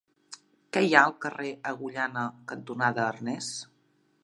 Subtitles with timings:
[0.77, 3.55] Què hi ha al carrer Agullana cantonada Arnes?